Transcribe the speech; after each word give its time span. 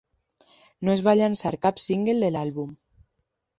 No 0.87 0.91
es 0.93 1.03
va 1.09 1.15
llançar 1.19 1.53
cap 1.67 1.83
single 1.89 2.19
de 2.25 2.35
l'àlbum. 2.39 2.75